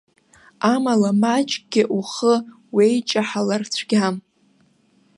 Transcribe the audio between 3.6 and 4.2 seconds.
цәгьам.